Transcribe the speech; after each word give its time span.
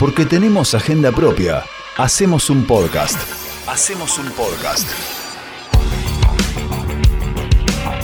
Porque 0.00 0.24
tenemos 0.24 0.74
agenda 0.74 1.12
propia. 1.12 1.62
Hacemos 1.98 2.48
un 2.48 2.64
podcast. 2.64 3.18
Hacemos 3.68 4.18
un 4.18 4.30
podcast. 4.30 4.88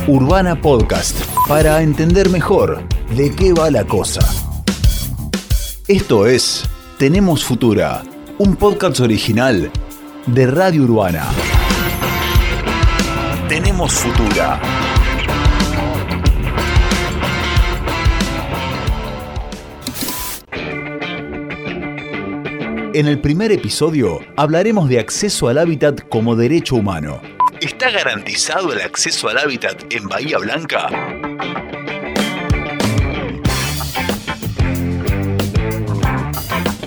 Urbana 0.07 0.61
Podcast. 0.61 1.19
Para 1.49 1.81
entender 1.81 2.29
mejor 2.29 2.87
de 3.17 3.35
qué 3.35 3.55
va 3.55 3.71
la 3.71 3.87
cosa. 3.87 4.21
Esto 5.89 6.27
es 6.27 6.69
Tenemos 6.99 7.43
Futura. 7.43 8.03
Un 8.37 8.57
podcast 8.57 9.01
original 9.01 9.71
de 10.27 10.47
Radio 10.49 10.83
Urbana. 10.83 11.25
Tenemos 13.49 13.95
Futura. 13.95 14.61
En 22.97 23.09
el 23.09 23.21
primer 23.21 23.53
episodio 23.53 24.21
hablaremos 24.37 24.89
de 24.89 24.99
acceso 24.99 25.49
al 25.49 25.59
hábitat 25.59 26.09
como 26.09 26.35
derecho 26.35 26.77
humano. 26.77 27.21
¿Está 27.61 27.91
garantizado 27.91 28.73
el 28.73 28.81
acceso 28.81 29.29
al 29.29 29.37
hábitat 29.37 29.93
en 29.93 30.09
Bahía 30.09 30.39
Blanca? 30.39 30.89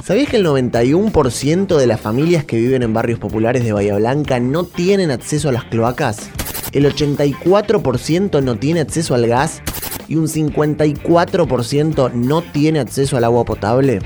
¿Sabías 0.03 0.29
que 0.29 0.37
el 0.37 0.47
91% 0.47 1.77
de 1.77 1.85
las 1.85 2.01
familias 2.01 2.43
que 2.43 2.57
viven 2.57 2.81
en 2.81 2.91
barrios 2.91 3.19
populares 3.19 3.63
de 3.63 3.71
Bahía 3.71 3.95
Blanca 3.97 4.39
no 4.39 4.63
tienen 4.63 5.11
acceso 5.11 5.49
a 5.49 5.51
las 5.51 5.65
cloacas? 5.65 6.31
El 6.71 6.91
84% 6.91 8.41
no 8.41 8.57
tiene 8.57 8.79
acceso 8.79 9.13
al 9.13 9.27
gas 9.27 9.61
y 10.07 10.15
un 10.15 10.25
54% 10.25 12.13
no 12.13 12.41
tiene 12.41 12.79
acceso 12.79 13.15
al 13.15 13.25
agua 13.25 13.45
potable. 13.45 13.99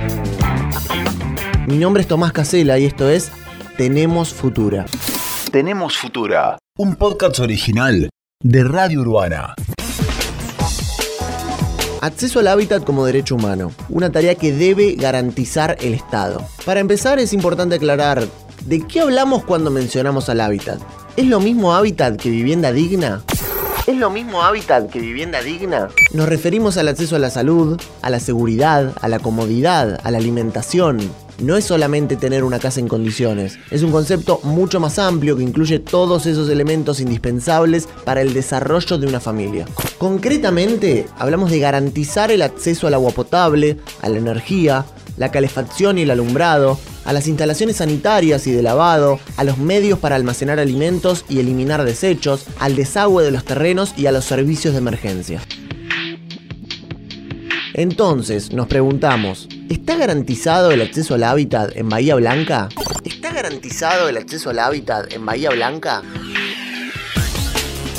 Mi 1.67 1.77
nombre 1.77 2.01
es 2.01 2.07
Tomás 2.09 2.33
Casela 2.33 2.77
y 2.77 2.85
esto 2.85 3.07
es 3.09 3.31
Tenemos 3.77 4.33
Futura. 4.33 4.85
Tenemos 5.49 5.95
Futura, 5.95 6.57
un 6.77 6.95
podcast 6.95 7.39
original 7.39 8.09
de 8.43 8.63
Radio 8.65 8.99
Urbana. 8.99 9.55
Acceso 12.01 12.39
al 12.39 12.47
hábitat 12.47 12.83
como 12.83 13.05
derecho 13.05 13.35
humano, 13.35 13.71
una 13.87 14.11
tarea 14.11 14.35
que 14.35 14.51
debe 14.51 14.95
garantizar 14.95 15.77
el 15.79 15.93
Estado. 15.93 16.45
Para 16.65 16.81
empezar 16.81 17.19
es 17.19 17.31
importante 17.31 17.75
aclarar, 17.75 18.27
¿de 18.65 18.85
qué 18.85 18.99
hablamos 18.99 19.45
cuando 19.45 19.71
mencionamos 19.71 20.27
al 20.27 20.41
hábitat? 20.41 20.81
¿Es 21.15 21.27
lo 21.27 21.39
mismo 21.39 21.73
hábitat 21.73 22.19
que 22.19 22.29
vivienda 22.29 22.73
digna? 22.73 23.23
¿Es 23.87 23.97
lo 23.97 24.09
mismo 24.09 24.41
hábitat 24.41 24.89
que 24.89 24.99
vivienda 24.99 25.41
digna? 25.41 25.89
Nos 26.13 26.27
referimos 26.27 26.77
al 26.77 26.89
acceso 26.89 27.15
a 27.15 27.19
la 27.19 27.29
salud, 27.29 27.81
a 28.01 28.09
la 28.09 28.19
seguridad, 28.19 28.93
a 29.01 29.07
la 29.07 29.19
comodidad, 29.19 29.99
a 30.03 30.11
la 30.11 30.17
alimentación. 30.17 30.99
No 31.39 31.57
es 31.57 31.65
solamente 31.65 32.15
tener 32.15 32.43
una 32.43 32.59
casa 32.59 32.79
en 32.79 32.87
condiciones, 32.87 33.57
es 33.71 33.81
un 33.81 33.91
concepto 33.91 34.39
mucho 34.43 34.79
más 34.79 34.99
amplio 34.99 35.35
que 35.35 35.43
incluye 35.43 35.79
todos 35.79 36.25
esos 36.25 36.49
elementos 36.49 36.99
indispensables 36.99 37.87
para 38.05 38.21
el 38.21 38.33
desarrollo 38.33 38.97
de 38.97 39.07
una 39.07 39.19
familia. 39.19 39.65
Concretamente, 39.97 41.07
hablamos 41.17 41.49
de 41.49 41.59
garantizar 41.59 42.31
el 42.31 42.41
acceso 42.41 42.87
al 42.87 42.93
agua 42.93 43.11
potable, 43.11 43.77
a 44.01 44.09
la 44.09 44.17
energía, 44.17 44.85
la 45.17 45.31
calefacción 45.31 45.97
y 45.97 46.03
el 46.03 46.11
alumbrado, 46.11 46.79
a 47.05 47.13
las 47.13 47.27
instalaciones 47.27 47.77
sanitarias 47.77 48.47
y 48.47 48.51
de 48.51 48.61
lavado, 48.61 49.19
a 49.37 49.43
los 49.43 49.57
medios 49.57 49.99
para 49.99 50.15
almacenar 50.15 50.59
alimentos 50.59 51.25
y 51.29 51.39
eliminar 51.39 51.83
desechos, 51.83 52.45
al 52.59 52.75
desagüe 52.75 53.23
de 53.23 53.31
los 53.31 53.43
terrenos 53.43 53.93
y 53.97 54.05
a 54.05 54.11
los 54.11 54.25
servicios 54.25 54.73
de 54.73 54.79
emergencia. 54.79 55.41
Entonces, 57.73 58.53
nos 58.53 58.67
preguntamos, 58.67 59.49
¿está 59.73 59.95
garantizado 59.95 60.71
el 60.71 60.81
acceso 60.81 61.15
al 61.15 61.23
hábitat 61.23 61.75
en 61.75 61.89
Bahía 61.89 62.13
Blanca? 62.15 62.69
¿Está 63.03 63.33
garantizado 63.33 64.07
el 64.07 64.17
acceso 64.17 64.51
al 64.51 64.59
hábitat 64.59 65.11
en 65.11 65.25
Bahía 65.25 65.49
Blanca? 65.49 66.03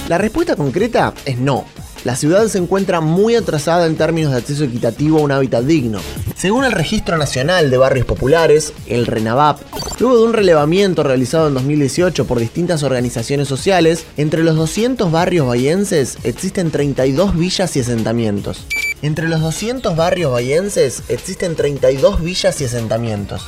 La 0.08 0.18
respuesta 0.18 0.54
concreta 0.54 1.12
es 1.24 1.38
no. 1.38 1.64
La 2.04 2.14
ciudad 2.14 2.46
se 2.46 2.58
encuentra 2.58 3.00
muy 3.00 3.34
atrasada 3.34 3.86
en 3.86 3.96
términos 3.96 4.32
de 4.32 4.38
acceso 4.38 4.64
equitativo 4.64 5.18
a 5.18 5.22
un 5.22 5.32
hábitat 5.32 5.64
digno. 5.64 6.00
Según 6.36 6.64
el 6.64 6.72
Registro 6.72 7.16
Nacional 7.16 7.70
de 7.70 7.78
Barrios 7.78 8.06
Populares, 8.06 8.72
el 8.86 9.06
RENAVAP, 9.06 9.60
luego 9.98 10.18
de 10.18 10.24
un 10.24 10.32
relevamiento 10.32 11.02
realizado 11.02 11.48
en 11.48 11.54
2018 11.54 12.26
por 12.26 12.38
distintas 12.38 12.82
organizaciones 12.82 13.48
sociales, 13.48 14.04
entre 14.16 14.44
los 14.44 14.54
200 14.54 15.10
barrios 15.10 15.46
bahienses 15.48 16.18
existen 16.22 16.70
32 16.70 17.36
villas 17.36 17.74
y 17.76 17.80
asentamientos. 17.80 18.66
Entre 19.04 19.28
los 19.28 19.42
200 19.42 19.97
barrios 19.97 20.32
bahienses 20.32 21.10
existen 21.10 21.56
32 21.56 22.25
villas 22.25 22.59
y 22.62 22.65
asentamientos. 22.65 23.47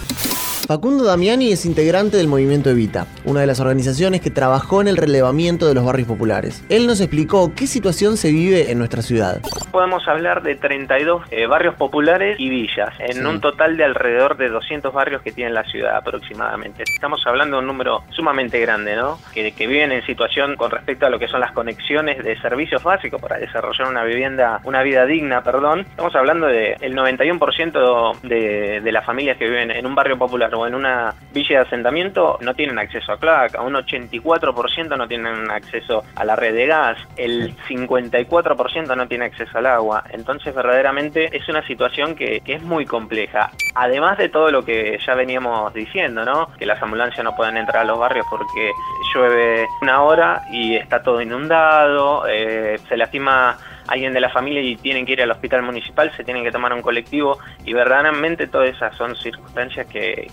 Facundo 0.67 1.05
Damiani 1.05 1.53
es 1.53 1.65
integrante 1.65 2.17
del 2.17 2.27
movimiento 2.27 2.71
Evita, 2.71 3.07
una 3.25 3.41
de 3.41 3.47
las 3.47 3.61
organizaciones 3.61 4.21
que 4.21 4.33
trabajó 4.33 4.81
en 4.81 4.89
el 4.89 4.97
relevamiento 4.97 5.69
de 5.69 5.75
los 5.75 5.85
barrios 5.85 6.09
populares. 6.09 6.65
Él 6.69 6.89
nos 6.89 7.01
explicó 7.01 7.53
qué 7.55 7.69
situación 7.69 8.17
se 8.17 8.33
vive 8.33 8.73
en 8.73 8.79
nuestra 8.79 9.01
ciudad. 9.01 9.41
Podemos 9.71 10.09
hablar 10.09 10.43
de 10.43 10.57
32 10.57 11.23
eh, 11.31 11.47
barrios 11.47 11.77
populares 11.77 12.35
y 12.41 12.49
villas, 12.49 12.93
en 12.99 13.25
un 13.25 13.41
total 13.41 13.77
de 13.77 13.85
alrededor 13.85 14.37
de 14.37 14.49
200 14.49 14.93
barrios 14.93 15.23
que 15.23 15.31
tiene 15.31 15.53
la 15.53 15.63
ciudad 15.63 15.97
aproximadamente. 15.99 16.83
Estamos 16.83 17.25
hablando 17.27 17.59
de 17.59 17.61
un 17.61 17.69
número 17.69 18.03
sumamente 18.11 18.59
grande, 18.59 18.97
¿no? 18.97 19.21
Que, 19.33 19.53
viven 19.67 19.93
en 19.93 20.05
situación 20.05 20.57
con 20.57 20.73
respecto 20.73 21.07
a 21.07 21.11
lo 21.11 21.21
que 21.21 21.29
son 21.29 21.41
las 21.41 21.53
conexiones 21.53 22.25
de 22.25 22.41
servicios 22.41 22.83
básicos 22.83 23.21
para 23.21 23.39
desarrollar 23.39 23.89
una 23.89 24.03
vivienda, 24.03 24.61
una 24.65 24.83
vida 24.83 25.07
digna, 25.07 25.43
perdón. 25.47 25.81
Estamos 25.81 26.15
hablando 26.17 26.47
del 26.49 26.77
de 26.79 26.91
91% 26.91 28.21
de, 28.23 28.81
de 28.81 28.93
las 28.93 29.07
familias 29.07 29.39
que 29.39 29.45
viven 29.45 29.71
en 29.71 29.87
un 29.87 29.95
barrio 29.95 30.19
popular 30.19 30.53
o 30.55 30.67
en 30.67 30.75
una 30.75 31.15
villa 31.33 31.61
de 31.61 31.67
asentamiento 31.67 32.39
no 32.41 32.53
tienen 32.55 32.79
acceso 32.79 33.13
a 33.13 33.19
cloaca, 33.19 33.63
un 33.63 33.75
84% 33.75 34.97
no 34.97 35.07
tienen 35.07 35.49
acceso 35.51 36.03
a 36.17 36.25
la 36.25 36.35
red 36.35 36.53
de 36.53 36.67
gas, 36.67 36.99
el 37.17 37.57
54% 37.69 38.97
no 38.97 39.07
tiene 39.07 39.27
acceso 39.27 39.57
al 39.57 39.67
agua. 39.67 40.05
Entonces 40.11 40.53
verdaderamente 40.53 41.37
es 41.37 41.49
una 41.49 41.65
situación 41.67 42.17
que, 42.17 42.43
es 42.45 42.63
muy 42.63 42.85
compleja. 42.87 43.51
Además 43.75 44.19
de 44.19 44.29
todo 44.29 44.51
lo 44.51 44.65
que 44.65 44.99
ya 45.07 45.15
veníamos 45.15 45.73
diciendo, 45.75 46.25
¿no? 46.25 46.49
Que 46.59 46.67
las 46.67 46.83
ambulancias 46.83 47.23
no 47.23 47.37
pueden 47.37 47.57
entrar 47.57 47.83
a 47.83 47.85
los 47.85 47.99
barrios 47.99 48.27
porque 48.31 48.73
llueve 49.15 49.67
una 49.83 50.03
hora 50.03 50.43
y 50.51 50.75
está 50.75 51.03
todo 51.03 51.21
inundado, 51.21 52.27
eh, 52.27 52.81
se 52.89 52.97
lastima 52.97 53.59
alguien 53.89 54.13
de 54.13 54.21
la 54.21 54.31
familia 54.31 54.63
y 54.63 54.77
tienen 54.77 55.07
que 55.07 55.13
ir 55.13 55.23
al 55.23 55.31
hospital 55.31 55.63
municipal, 55.63 56.13
se 56.17 56.25
tienen 56.25 56.45
que 56.45 56.53
tomar 56.53 56.73
un 56.73 56.83
colectivo 56.83 57.39
y 57.65 57.73
verdaderamente 57.73 58.47
todas 58.47 58.75
esas 58.75 58.97
son 58.97 59.17
circunstancias 59.17 59.87
que, 59.87 60.31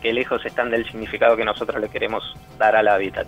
que 0.00 0.12
lejos 0.12 0.44
están 0.44 0.70
del 0.70 0.84
significado 0.86 1.36
que 1.36 1.44
nosotros 1.44 1.80
le 1.80 1.88
queremos 1.88 2.36
dar 2.58 2.76
al 2.76 2.88
hábitat. 2.88 3.26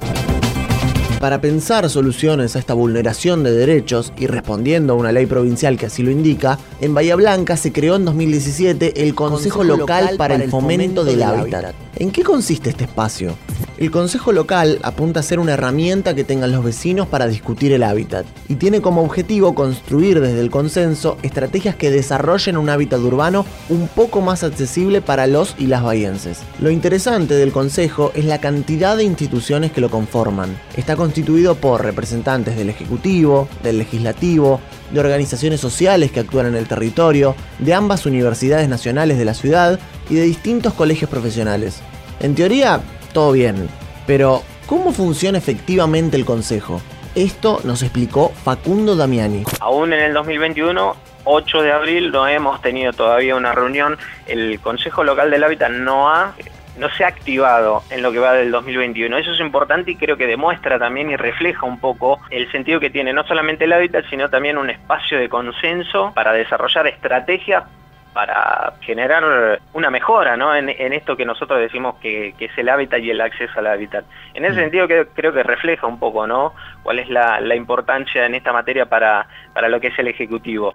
Para 1.22 1.40
pensar 1.40 1.88
soluciones 1.88 2.56
a 2.56 2.58
esta 2.58 2.74
vulneración 2.74 3.44
de 3.44 3.52
derechos 3.52 4.12
y 4.18 4.26
respondiendo 4.26 4.94
a 4.94 4.96
una 4.96 5.12
ley 5.12 5.26
provincial 5.26 5.78
que 5.78 5.86
así 5.86 6.02
lo 6.02 6.10
indica, 6.10 6.58
en 6.80 6.94
Bahía 6.94 7.14
Blanca 7.14 7.56
se 7.56 7.72
creó 7.72 7.94
en 7.94 8.04
2017 8.04 9.04
el 9.04 9.14
Consejo, 9.14 9.62
Local, 9.62 10.16
para 10.18 10.34
el 10.34 10.50
Fomento 10.50 11.04
del 11.04 11.22
Hábitat. 11.22 11.76
¿En 11.94 12.10
qué 12.10 12.24
consiste 12.24 12.70
este 12.70 12.84
espacio? 12.84 13.36
El 13.82 13.90
Consejo 13.90 14.30
Local 14.30 14.78
apunta 14.84 15.18
a 15.18 15.22
ser 15.24 15.40
una 15.40 15.54
herramienta 15.54 16.14
que 16.14 16.22
tengan 16.22 16.52
los 16.52 16.62
vecinos 16.62 17.08
para 17.08 17.26
discutir 17.26 17.72
el 17.72 17.82
hábitat 17.82 18.24
y 18.48 18.54
tiene 18.54 18.80
como 18.80 19.02
objetivo 19.02 19.56
construir 19.56 20.20
desde 20.20 20.38
el 20.38 20.52
consenso 20.52 21.18
estrategias 21.24 21.74
que 21.74 21.90
desarrollen 21.90 22.56
un 22.56 22.70
hábitat 22.70 23.00
urbano 23.00 23.44
un 23.70 23.88
poco 23.88 24.20
más 24.20 24.44
accesible 24.44 25.00
para 25.00 25.26
los 25.26 25.56
y 25.58 25.66
las 25.66 25.82
bahienses. 25.82 26.38
Lo 26.60 26.70
interesante 26.70 27.34
del 27.34 27.50
Consejo 27.50 28.12
es 28.14 28.24
la 28.24 28.40
cantidad 28.40 28.96
de 28.96 29.02
instituciones 29.02 29.72
que 29.72 29.80
lo 29.80 29.90
conforman. 29.90 30.56
Está 30.76 30.94
constituido 30.94 31.56
por 31.56 31.82
representantes 31.82 32.56
del 32.56 32.68
Ejecutivo, 32.68 33.48
del 33.64 33.78
Legislativo, 33.78 34.60
de 34.92 35.00
organizaciones 35.00 35.60
sociales 35.60 36.12
que 36.12 36.20
actúan 36.20 36.46
en 36.46 36.54
el 36.54 36.68
territorio, 36.68 37.34
de 37.58 37.74
ambas 37.74 38.06
universidades 38.06 38.68
nacionales 38.68 39.18
de 39.18 39.24
la 39.24 39.34
ciudad 39.34 39.80
y 40.08 40.14
de 40.14 40.22
distintos 40.22 40.72
colegios 40.72 41.10
profesionales. 41.10 41.80
En 42.20 42.36
teoría, 42.36 42.80
todo 43.12 43.32
bien, 43.32 43.68
pero 44.06 44.42
¿cómo 44.66 44.92
funciona 44.92 45.38
efectivamente 45.38 46.16
el 46.16 46.24
Consejo? 46.24 46.80
Esto 47.14 47.60
nos 47.64 47.82
explicó 47.82 48.30
Facundo 48.30 48.96
Damiani. 48.96 49.44
Aún 49.60 49.92
en 49.92 50.00
el 50.00 50.14
2021 50.14 50.96
8 51.24 51.62
de 51.62 51.72
abril 51.72 52.10
no 52.10 52.26
hemos 52.26 52.60
tenido 52.62 52.92
todavía 52.92 53.36
una 53.36 53.52
reunión. 53.52 53.96
El 54.26 54.58
Consejo 54.60 55.04
Local 55.04 55.30
del 55.30 55.44
Hábitat 55.44 55.70
no 55.70 56.10
ha 56.10 56.34
no 56.78 56.88
se 56.90 57.04
ha 57.04 57.08
activado 57.08 57.82
en 57.90 58.02
lo 58.02 58.12
que 58.12 58.18
va 58.18 58.32
del 58.32 58.50
2021. 58.50 59.16
Eso 59.18 59.32
es 59.32 59.40
importante 59.40 59.90
y 59.90 59.96
creo 59.96 60.16
que 60.16 60.26
demuestra 60.26 60.78
también 60.78 61.10
y 61.10 61.16
refleja 61.16 61.66
un 61.66 61.78
poco 61.78 62.18
el 62.30 62.50
sentido 62.50 62.80
que 62.80 62.88
tiene 62.88 63.12
no 63.12 63.24
solamente 63.24 63.64
el 63.64 63.74
hábitat, 63.74 64.06
sino 64.08 64.30
también 64.30 64.56
un 64.56 64.70
espacio 64.70 65.18
de 65.18 65.28
consenso 65.28 66.12
para 66.14 66.32
desarrollar 66.32 66.86
estrategias 66.86 67.64
para 68.12 68.74
generar 68.80 69.60
una 69.72 69.90
mejora 69.90 70.36
¿no? 70.36 70.54
en, 70.54 70.68
esto 70.92 71.16
que 71.16 71.24
nosotros 71.24 71.60
decimos 71.60 71.96
que, 72.00 72.34
es 72.38 72.58
el 72.58 72.68
hábitat 72.68 73.00
y 73.00 73.10
el 73.10 73.20
acceso 73.20 73.58
al 73.58 73.66
hábitat. 73.66 74.04
En 74.34 74.44
ese 74.44 74.54
mm. 74.54 74.60
sentido 74.60 74.86
creo, 75.14 75.32
que 75.32 75.42
refleja 75.42 75.86
un 75.86 75.98
poco 75.98 76.26
¿no? 76.26 76.52
cuál 76.82 76.98
es 76.98 77.08
la, 77.08 77.40
importancia 77.54 78.26
en 78.26 78.34
esta 78.34 78.52
materia 78.52 78.86
para, 78.86 79.26
para 79.52 79.68
lo 79.68 79.80
que 79.80 79.88
es 79.88 79.98
el 79.98 80.08
Ejecutivo. 80.08 80.72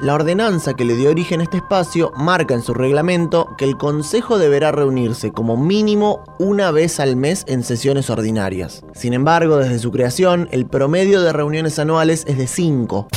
La 0.00 0.14
ordenanza 0.14 0.74
que 0.74 0.84
le 0.84 0.94
dio 0.94 1.10
origen 1.10 1.40
a 1.40 1.42
este 1.42 1.56
espacio 1.56 2.12
marca 2.16 2.54
en 2.54 2.62
su 2.62 2.72
reglamento 2.72 3.56
que 3.58 3.64
el 3.64 3.76
Consejo 3.76 4.38
deberá 4.38 4.70
reunirse 4.70 5.32
como 5.32 5.56
mínimo 5.56 6.22
una 6.38 6.70
vez 6.70 7.00
al 7.00 7.16
mes 7.16 7.44
en 7.48 7.64
sesiones 7.64 8.08
ordinarias. 8.08 8.84
Sin 8.94 9.12
embargo, 9.12 9.56
desde 9.56 9.80
su 9.80 9.90
creación, 9.90 10.48
el 10.52 10.66
promedio 10.66 11.20
de 11.20 11.32
reuniones 11.32 11.80
anuales 11.80 12.24
es 12.28 12.38
de 12.38 12.46
5. 12.46 13.08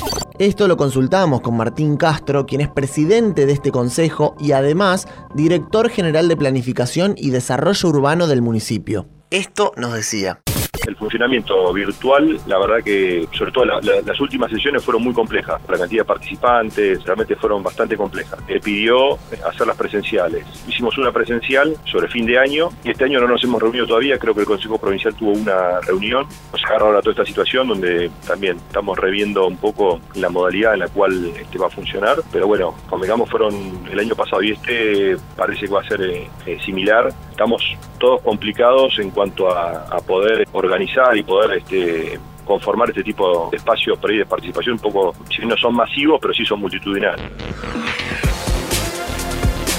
Esto 0.42 0.68
lo 0.68 0.76
consultamos 0.76 1.42
con 1.42 1.56
Martín 1.56 1.98
Castro, 1.98 2.48
quien 2.48 2.62
es 2.62 2.68
presidente 2.68 3.46
de 3.46 3.54
este 3.54 3.70
consejo 3.70 4.36
y 4.40 4.54
además 4.54 5.08
director 5.36 5.88
general 5.88 6.28
de 6.28 6.36
Planificación 6.36 7.14
y 7.16 7.30
Desarrollo 7.30 7.90
Urbano 7.90 8.26
del 8.26 8.42
municipio. 8.42 9.08
Esto 9.30 9.72
nos 9.78 9.94
decía 9.94 10.42
el 10.88 10.95
funcionamiento 10.95 11.72
virtual, 11.74 12.39
la 12.48 12.57
verdad 12.60 12.83
que 12.83 13.28
sobre 13.33 13.51
todo 13.51 13.66
las 13.66 14.19
últimas 14.19 14.51
sesiones 14.51 14.83
fueron 14.83 15.04
muy 15.04 15.13
complejas. 15.13 15.62
La 15.69 15.78
cantidad 15.78 16.01
de 16.01 16.06
participantes 16.06 17.04
realmente 17.04 17.36
fueron 17.36 17.63
bastante 17.63 17.95
complejas. 17.98 18.39
Él 18.48 18.60
pidió 18.62 19.18
hacerlas 19.48 19.78
presenciales. 19.78 20.45
Hicimos 20.68 20.98
una 20.98 21.12
presencial 21.12 21.75
sobre 21.86 22.07
fin 22.07 22.25
de 22.25 22.38
año 22.38 22.69
y 22.83 22.92
este 22.92 23.06
año 23.06 23.19
no 23.19 23.28
nos 23.28 23.44
hemos 23.44 23.62
reunido 23.62 23.86
todavía. 23.86 24.18
Creo 24.18 24.33
que 24.33 24.42
el 24.42 24.45
Consejo 24.45 24.78
Provincial 24.78 25.16
tuvo 25.16 25.31
una 25.31 25.80
reunión. 25.81 26.25
Nos 26.51 26.63
agarra 26.66 26.86
ahora 26.86 27.01
toda 27.01 27.12
esta 27.12 27.25
situación 27.25 27.68
donde 27.68 28.10
también 28.27 28.57
estamos 28.57 28.98
reviendo 28.98 29.48
un 29.48 29.57
poco 29.57 30.00
la 30.16 30.30
modalidad 30.30 30.74
en 30.74 30.80
la 30.81 30.88
cual 30.88 31.31
este 31.39 31.57
va 31.57 31.68
a 31.68 31.69
funcionar. 31.69 32.18
Pero 32.31 32.48
bueno, 32.48 32.75
convengamos, 32.89 33.30
fueron 33.30 33.54
el 33.92 34.00
año 34.00 34.16
pasado 34.16 34.42
y 34.42 34.51
este 34.51 35.18
parece 35.36 35.66
que 35.66 35.74
va 35.74 35.81
a 35.81 35.88
ser 35.88 36.01
eh, 36.01 36.30
eh, 36.45 36.57
similar. 36.63 37.13
Estamos 37.42 37.64
todos 37.98 38.22
complicados 38.22 39.00
en 39.00 39.10
cuanto 39.10 39.50
a, 39.50 39.88
a 39.88 39.98
poder 39.98 40.48
organizar 40.52 41.18
y 41.18 41.24
poder 41.24 41.58
este, 41.58 42.20
conformar 42.46 42.90
este 42.90 43.02
tipo 43.02 43.50
de 43.50 43.58
espacios 43.58 44.00
de 44.00 44.26
participación 44.28 44.76
un 44.76 44.80
poco, 44.80 45.16
si 45.36 45.44
no 45.48 45.58
son 45.58 45.74
masivos, 45.74 46.20
pero 46.22 46.36
sí 46.36 46.46
son 46.46 46.60
multitudinarios. 46.60 47.32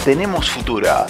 Tenemos 0.05 0.51
Futura. 0.51 1.07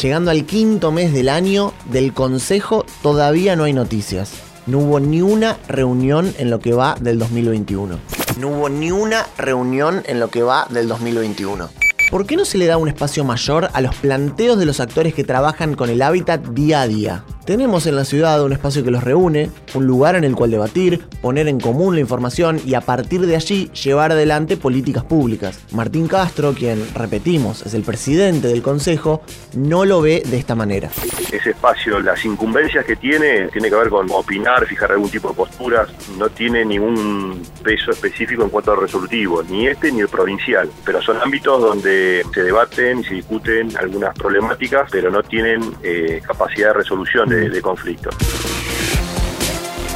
Llegando 0.00 0.30
al 0.30 0.46
quinto 0.46 0.92
mes 0.92 1.12
del 1.12 1.28
año, 1.28 1.72
del 1.86 2.12
Consejo 2.12 2.86
todavía 3.02 3.56
no 3.56 3.64
hay 3.64 3.72
noticias. 3.72 4.40
No 4.68 4.78
hubo 4.78 5.00
ni 5.00 5.20
una 5.20 5.56
reunión 5.66 6.32
en 6.38 6.48
lo 6.48 6.60
que 6.60 6.74
va 6.74 6.94
del 7.00 7.18
2021. 7.18 7.98
No 8.38 8.48
hubo 8.50 8.68
ni 8.68 8.92
una 8.92 9.26
reunión 9.36 10.04
en 10.06 10.20
lo 10.20 10.28
que 10.28 10.44
va 10.44 10.68
del 10.70 10.86
2021. 10.86 11.83
¿Por 12.10 12.26
qué 12.26 12.36
no 12.36 12.44
se 12.44 12.58
le 12.58 12.66
da 12.66 12.76
un 12.76 12.88
espacio 12.88 13.24
mayor 13.24 13.70
a 13.72 13.80
los 13.80 13.96
planteos 13.96 14.58
de 14.58 14.66
los 14.66 14.80
actores 14.80 15.14
que 15.14 15.24
trabajan 15.24 15.74
con 15.74 15.90
el 15.90 16.02
hábitat 16.02 16.46
día 16.48 16.82
a 16.82 16.86
día? 16.86 17.24
Tenemos 17.44 17.86
en 17.86 17.96
la 17.96 18.06
ciudad 18.06 18.42
un 18.42 18.54
espacio 18.54 18.82
que 18.82 18.90
los 18.90 19.04
reúne, 19.04 19.50
un 19.74 19.86
lugar 19.86 20.16
en 20.16 20.24
el 20.24 20.34
cual 20.34 20.50
debatir, 20.50 21.02
poner 21.20 21.46
en 21.46 21.60
común 21.60 21.94
la 21.94 22.00
información 22.00 22.58
y 22.64 22.72
a 22.72 22.80
partir 22.80 23.20
de 23.26 23.36
allí 23.36 23.70
llevar 23.72 24.12
adelante 24.12 24.56
políticas 24.56 25.04
públicas. 25.04 25.62
Martín 25.70 26.08
Castro, 26.08 26.54
quien, 26.54 26.82
repetimos, 26.94 27.66
es 27.66 27.74
el 27.74 27.82
presidente 27.82 28.48
del 28.48 28.62
Consejo, 28.62 29.20
no 29.54 29.84
lo 29.84 30.00
ve 30.00 30.22
de 30.24 30.38
esta 30.38 30.54
manera. 30.54 30.88
Ese 31.30 31.50
espacio, 31.50 32.00
las 32.00 32.24
incumbencias 32.24 32.82
que 32.86 32.96
tiene, 32.96 33.48
tiene 33.48 33.68
que 33.68 33.76
ver 33.76 33.90
con 33.90 34.10
opinar, 34.10 34.64
fijar 34.66 34.92
algún 34.92 35.10
tipo 35.10 35.28
de 35.28 35.34
posturas, 35.34 35.90
no 36.18 36.30
tiene 36.30 36.64
ningún 36.64 37.42
peso 37.62 37.90
específico 37.90 38.42
en 38.44 38.48
cuanto 38.48 38.72
al 38.72 38.80
resolutivo, 38.80 39.42
ni 39.42 39.66
este 39.66 39.92
ni 39.92 40.00
el 40.00 40.08
provincial, 40.08 40.70
pero 40.82 41.02
son 41.02 41.18
ámbitos 41.20 41.60
donde 41.60 42.24
se 42.32 42.42
debaten 42.42 43.00
y 43.00 43.04
se 43.04 43.14
discuten 43.16 43.76
algunas 43.76 44.14
problemáticas, 44.14 44.88
pero 44.90 45.10
no 45.10 45.22
tienen 45.22 45.60
eh, 45.82 46.22
capacidad 46.26 46.68
de 46.68 46.74
resolución 46.74 47.33
de, 47.34 47.62
conflictos. 47.62 48.14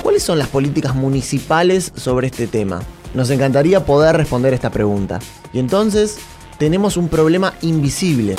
¿Cuáles 0.03 0.23
son 0.23 0.39
las 0.39 0.49
políticas 0.49 0.95
municipales 0.95 1.93
sobre 1.97 2.29
este 2.29 2.47
tema? 2.47 2.81
Nos 3.15 3.31
encantaría 3.31 3.85
poder 3.85 4.17
responder 4.17 4.55
esta 4.55 4.71
pregunta. 4.71 5.19
Y 5.53 5.59
entonces 5.59 6.19
tenemos 6.59 6.97
un 6.97 7.09
problema 7.09 7.55
invisible. 7.63 8.37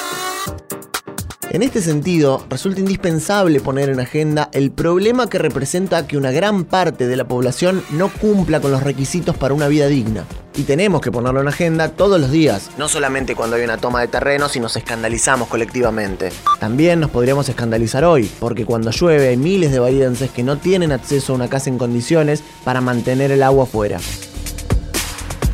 En 1.52 1.64
este 1.64 1.82
sentido, 1.82 2.46
resulta 2.48 2.80
indispensable 2.80 3.60
poner 3.60 3.90
en 3.90 4.00
agenda 4.00 4.50
el 4.54 4.70
problema 4.70 5.28
que 5.28 5.40
representa 5.40 6.06
que 6.06 6.16
una 6.16 6.30
gran 6.30 6.64
parte 6.64 7.08
de 7.08 7.16
la 7.16 7.28
población 7.28 7.84
no 7.90 8.10
cumpla 8.10 8.62
con 8.62 8.70
los 8.70 8.84
requisitos 8.84 9.36
para 9.36 9.56
una 9.56 9.68
vida 9.68 9.88
digna. 9.88 10.26
Y 10.56 10.64
tenemos 10.64 11.02
que 11.02 11.12
ponerlo 11.12 11.42
en 11.42 11.48
agenda 11.48 11.90
todos 11.90 12.22
los 12.22 12.30
días, 12.30 12.70
no 12.78 12.88
solamente 12.88 13.34
cuando 13.34 13.56
hay 13.56 13.64
una 13.64 13.78
toma 13.78 14.02
de 14.02 14.10
terreno, 14.10 14.48
si 14.48 14.60
nos 14.60 14.76
escandalizamos 14.76 15.48
colectivamente. 15.48 16.30
También 16.60 17.00
nos 17.00 17.10
podríamos 17.10 17.50
escandalizar 17.50 18.06
hoy, 18.06 18.30
porque 18.40 18.66
cuando 18.66 18.92
llueve 18.92 19.30
hay 19.30 19.38
miles 19.38 19.72
de 19.72 19.80
bahienses 19.80 20.30
que 20.30 20.44
no 20.44 20.58
tienen 20.60 20.92
acceso 20.92 21.34
a 21.34 21.36
una 21.36 21.50
casa 21.50 21.72
en 21.72 21.80
condiciones 21.80 22.44
para 22.64 22.80
mantener 22.80 23.32
el 23.32 23.42
agua 23.42 23.64
afuera. 23.64 24.00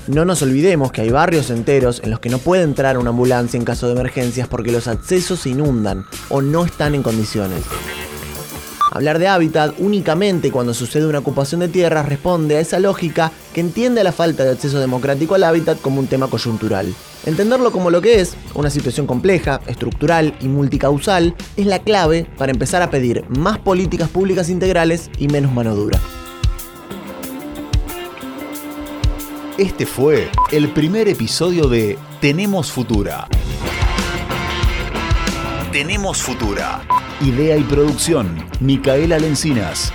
No 0.08 0.24
nos 0.24 0.44
olvidemos 0.44 0.92
que 0.92 1.02
hay 1.02 1.10
barrios 1.10 1.50
enteros 1.50 2.00
en 2.04 2.12
los 2.12 2.20
que 2.20 2.30
no 2.30 2.38
puede 2.38 2.62
entrar 2.62 3.00
una 3.00 3.10
ambulancia 3.10 3.58
en 3.58 3.66
caso 3.66 3.88
de 3.88 3.94
emergencias 3.94 4.48
porque 4.48 4.72
los 4.72 4.88
accesos 4.88 5.40
se 5.40 5.50
inundan 5.50 6.06
o 6.30 6.44
no 6.44 6.64
están 6.64 6.94
en 6.94 7.02
condiciones. 7.02 7.64
Hablar 8.92 9.18
de 9.18 9.28
hábitat 9.28 9.74
únicamente 9.80 10.52
cuando 10.52 10.76
sucede 10.76 11.08
una 11.08 11.20
ocupación 11.20 11.62
de 11.62 11.70
tierras 11.70 12.08
responde 12.08 12.56
a 12.56 12.60
esa 12.60 12.80
lógica 12.80 13.32
que 13.52 13.62
entiende 13.62 14.04
la 14.04 14.12
falta 14.12 14.44
de 14.44 14.52
acceso 14.52 14.80
democrático 14.80 15.34
al 15.34 15.44
hábitat 15.44 15.82
como 15.82 16.00
un 16.00 16.08
tema 16.08 16.28
coyuntural. 16.28 16.94
Entenderlo 17.26 17.72
como 17.72 17.90
lo 17.90 18.00
que 18.00 18.22
es, 18.22 18.36
una 18.54 18.70
situación 18.70 19.08
compleja, 19.08 19.60
estructural 19.66 20.36
y 20.40 20.48
multicausal, 20.48 21.34
es 21.58 21.66
la 21.66 21.80
clave 21.80 22.28
para 22.38 22.52
empezar 22.52 22.84
a 22.84 22.92
pedir 22.92 23.26
más 23.28 23.58
políticas 23.58 24.08
públicas 24.08 24.50
integrales 24.50 25.10
y 25.18 25.28
menos 25.30 25.52
mano 25.52 25.76
dura. 25.76 26.00
Este 29.58 29.86
fue 29.86 30.30
el 30.52 30.68
primer 30.72 31.08
episodio 31.08 31.70
de 31.70 31.98
Tenemos 32.20 32.74
Futura. 32.74 33.26
Tenemos 35.72 36.22
Futura. 36.22 36.82
Idea 37.22 37.56
y 37.56 37.64
producción, 37.64 38.46
Micaela 38.60 39.18
Lencinas. 39.18 39.94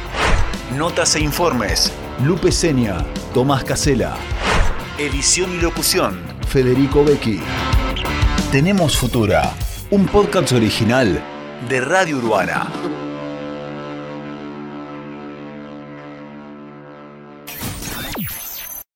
Notas 0.79 1.15
e 1.17 1.21
informes, 1.21 1.93
Lupe 2.25 2.53
Seña, 2.53 3.05
Tomás 3.35 3.63
Casela. 3.65 4.17
Edición 4.97 5.53
y 5.55 5.61
locución, 5.61 6.19
Federico 6.49 7.05
Becchi. 7.05 7.43
Tenemos 8.51 8.97
Futura, 8.97 9.53
un 9.91 10.07
podcast 10.07 10.53
original 10.53 11.23
de 11.69 11.81
Radio 11.83 12.17
Urbana. 12.17 12.67